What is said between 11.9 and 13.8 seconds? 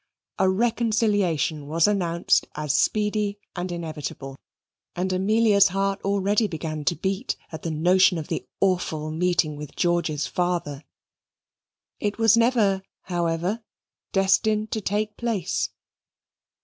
It was never, however,